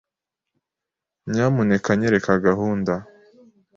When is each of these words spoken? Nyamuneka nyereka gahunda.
Nyamuneka 1.31 1.89
nyereka 1.99 2.31
gahunda. 2.45 2.93